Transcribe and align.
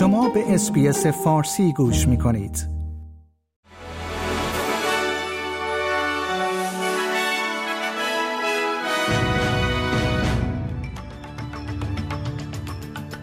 شما 0.00 0.28
به 0.28 0.54
SBS 0.54 1.06
فارسی 1.06 1.72
گوش 1.72 2.08
می 2.08 2.18
کنید. 2.18 2.68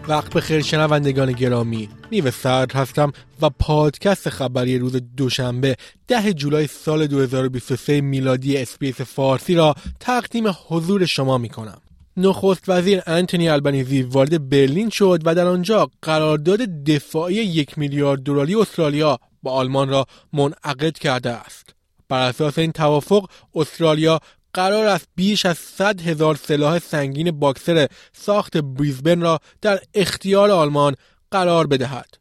وقت 0.08 0.34
به 0.34 0.40
خیر 0.40 0.62
شنوندگان 0.62 1.32
گرامی 1.32 1.88
نیو 2.12 2.30
سرد 2.30 2.72
هستم 2.72 3.12
و 3.42 3.50
پادکست 3.50 4.28
خبری 4.28 4.78
روز 4.78 4.96
دوشنبه 5.16 5.76
ده 6.08 6.32
جولای 6.32 6.66
سال 6.66 7.06
2023 7.06 8.00
میلادی 8.00 8.56
SBS 8.56 9.00
فارسی 9.00 9.54
را 9.54 9.74
تقدیم 10.00 10.44
حضور 10.68 11.06
شما 11.06 11.38
می 11.38 11.48
کنم. 11.48 11.80
نخست 12.18 12.64
وزیر 12.68 13.02
انتونی 13.06 13.48
البنیزی 13.48 14.02
وارد 14.02 14.48
برلین 14.48 14.90
شد 14.90 15.20
و 15.24 15.34
در 15.34 15.46
آنجا 15.46 15.90
قرارداد 16.02 16.58
دفاعی 16.84 17.34
یک 17.34 17.78
میلیارد 17.78 18.22
دلاری 18.22 18.54
استرالیا 18.54 19.18
با 19.42 19.52
آلمان 19.52 19.88
را 19.88 20.06
منعقد 20.32 20.98
کرده 20.98 21.30
است. 21.30 21.74
بر 22.08 22.28
اساس 22.28 22.58
این 22.58 22.72
توافق 22.72 23.30
استرالیا 23.54 24.20
قرار 24.54 24.86
است 24.86 25.08
بیش 25.14 25.46
از 25.46 25.58
100 25.58 26.00
هزار 26.00 26.34
سلاح 26.34 26.78
سنگین 26.78 27.30
باکسر 27.30 27.88
ساخت 28.12 28.56
بریزبن 28.56 29.20
را 29.20 29.38
در 29.60 29.80
اختیار 29.94 30.50
آلمان 30.50 30.94
قرار 31.30 31.66
بدهد. 31.66 32.17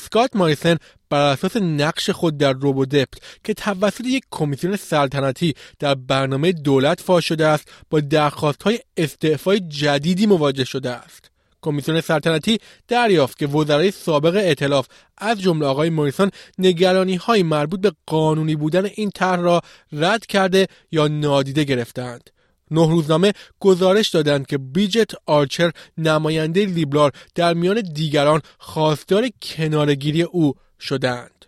سکات 0.00 0.36
ماریسن 0.36 0.76
بر 1.10 1.20
اساس 1.32 1.56
نقش 1.56 2.10
خود 2.10 2.38
در 2.38 2.52
روبودپت 2.52 3.18
که 3.44 3.54
توسط 3.54 4.04
یک 4.04 4.24
کمیسیون 4.30 4.76
سلطنتی 4.76 5.54
در 5.78 5.94
برنامه 5.94 6.52
دولت 6.52 7.00
فاش 7.00 7.28
شده 7.28 7.46
است 7.46 7.68
با 7.90 8.00
درخواست 8.00 8.62
های 8.62 8.78
استعفای 8.96 9.60
جدیدی 9.60 10.26
مواجه 10.26 10.64
شده 10.64 10.90
است. 10.90 11.30
کمیسیون 11.62 12.00
سلطنتی 12.00 12.58
دریافت 12.88 13.38
که 13.38 13.46
وزرای 13.46 13.90
سابق 13.90 14.36
ائتلاف 14.36 14.86
از 15.18 15.40
جمله 15.40 15.66
آقای 15.66 15.90
موریسون 15.90 16.30
نگرانی 16.58 17.16
های 17.16 17.42
مربوط 17.42 17.80
به 17.80 17.92
قانونی 18.06 18.56
بودن 18.56 18.84
این 18.84 19.10
طرح 19.10 19.40
را 19.40 19.60
رد 19.92 20.26
کرده 20.26 20.66
یا 20.92 21.08
نادیده 21.08 21.64
گرفتند. 21.64 22.30
نه 22.70 22.88
روزنامه 22.90 23.32
گزارش 23.60 24.08
دادند 24.08 24.46
که 24.46 24.58
بریجت 24.58 25.10
آرچر 25.26 25.72
نماینده 25.98 26.66
لیبرال 26.66 27.10
در 27.34 27.54
میان 27.54 27.80
دیگران 27.80 28.40
خواستار 28.58 29.28
کنارگیری 29.42 30.22
او 30.22 30.54
شدند. 30.80 31.40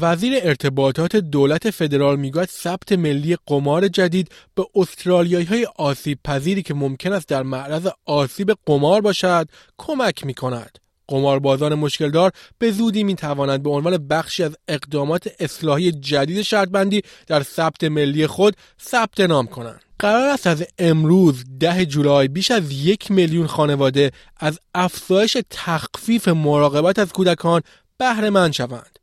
وزیر 0.00 0.38
ارتباطات 0.42 1.16
دولت 1.16 1.70
فدرال 1.70 2.16
می‌گوید 2.16 2.48
ثبت 2.48 2.92
ملی 2.92 3.36
قمار 3.46 3.88
جدید 3.88 4.28
به 4.54 4.66
استرالیایی 4.74 5.46
های 5.46 5.66
آسیب 5.76 6.18
پذیری 6.24 6.62
که 6.62 6.74
ممکن 6.74 7.12
است 7.12 7.28
در 7.28 7.42
معرض 7.42 7.88
آسیب 8.04 8.52
قمار 8.66 9.00
باشد 9.00 9.48
کمک 9.78 10.26
می 10.26 10.34
کند. 10.34 10.78
قماربازان 11.08 11.74
مشکلدار 11.74 12.32
به 12.58 12.70
زودی 12.70 13.04
می 13.04 13.14
توانند 13.14 13.62
به 13.62 13.70
عنوان 13.70 14.08
بخشی 14.08 14.42
از 14.42 14.56
اقدامات 14.68 15.28
اصلاحی 15.40 15.92
جدید 15.92 16.42
شرطبندی 16.42 17.02
در 17.26 17.42
ثبت 17.42 17.84
ملی 17.84 18.26
خود 18.26 18.56
ثبت 18.82 19.20
نام 19.20 19.46
کنند. 19.46 19.80
قرار 19.98 20.28
است 20.28 20.46
از 20.46 20.64
امروز 20.78 21.44
ده 21.60 21.86
جولای 21.86 22.28
بیش 22.28 22.50
از 22.50 22.72
یک 22.72 23.10
میلیون 23.10 23.46
خانواده 23.46 24.10
از 24.36 24.58
افزایش 24.74 25.36
تخفیف 25.50 26.28
مراقبت 26.28 26.98
از 26.98 27.12
کودکان 27.12 27.62
بهره 27.98 28.30
مند 28.30 28.52
شوند. 28.52 28.98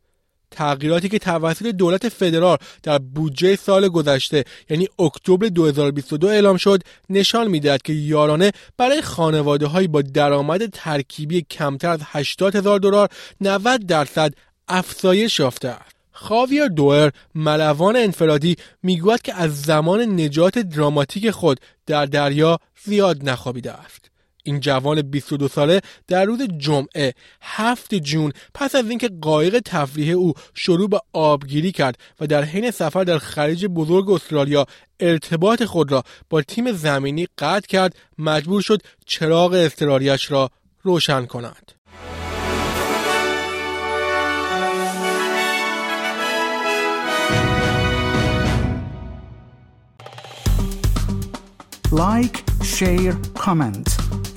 تغییراتی 0.51 1.09
که 1.09 1.19
توسط 1.19 1.65
دولت 1.65 2.09
فدرال 2.09 2.57
در 2.83 2.97
بودجه 2.97 3.55
سال 3.55 3.87
گذشته 3.87 4.43
یعنی 4.69 4.87
اکتبر 4.99 5.47
2022 5.47 6.27
اعلام 6.27 6.57
شد 6.57 6.81
نشان 7.09 7.47
می‌دهد 7.47 7.81
که 7.81 7.93
یارانه 7.93 8.51
برای 8.77 9.01
خانواده 9.01 9.67
هایی 9.67 9.87
با 9.87 10.01
درآمد 10.01 10.65
ترکیبی 10.65 11.41
کمتر 11.41 11.89
از 11.89 11.99
80 12.03 12.55
هزار 12.55 12.79
دلار 12.79 13.09
90 13.41 13.85
درصد 13.85 14.33
افزایش 14.67 15.39
یافته 15.39 15.67
است. 15.67 15.95
خاویر 16.11 16.67
دوئر 16.67 17.09
ملوان 17.35 17.95
انفرادی 17.95 18.55
می‌گوید 18.83 19.21
که 19.21 19.33
از 19.33 19.61
زمان 19.61 20.21
نجات 20.21 20.59
دراماتیک 20.59 21.31
خود 21.31 21.59
در 21.85 22.05
دریا 22.05 22.59
زیاد 22.83 23.29
نخوابیده 23.29 23.71
است. 23.71 24.09
این 24.43 24.59
جوان 24.59 25.01
22 25.01 25.47
ساله 25.47 25.81
در 26.07 26.25
روز 26.25 26.41
جمعه 26.57 27.13
7 27.41 27.95
جون 27.95 28.31
پس 28.53 28.75
از 28.75 28.89
اینکه 28.89 29.09
قایق 29.21 29.59
تفریح 29.65 30.13
او 30.15 30.33
شروع 30.53 30.89
به 30.89 30.99
آبگیری 31.13 31.71
کرد 31.71 31.97
و 32.19 32.27
در 32.27 32.43
حین 32.43 32.71
سفر 32.71 33.03
در 33.03 33.17
خلیج 33.17 33.65
بزرگ 33.65 34.09
استرالیا 34.09 34.65
ارتباط 34.99 35.63
خود 35.63 35.91
را 35.91 36.03
با 36.29 36.41
تیم 36.41 36.71
زمینی 36.71 37.27
قطع 37.37 37.67
کرد 37.67 37.95
مجبور 38.17 38.61
شد 38.61 38.81
چراغ 39.05 39.53
اضطراریش 39.53 40.31
را 40.31 40.49
روشن 40.83 41.25
کند. 41.25 41.71
like، 51.91 52.43
share، 52.63 53.15
comment. 53.37 53.98